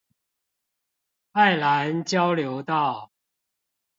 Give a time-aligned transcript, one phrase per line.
[1.33, 3.11] 愛蘭交流道